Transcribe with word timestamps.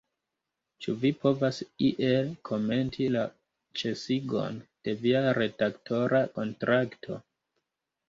Ĉu 0.85 0.95
vi 1.03 1.11
povas 1.25 1.59
iel 1.89 2.31
komenti 2.51 3.11
la 3.17 3.27
ĉesigon 3.83 4.61
de 4.89 4.99
via 5.07 5.25
redaktora 5.43 6.27
kontrakto? 6.41 7.25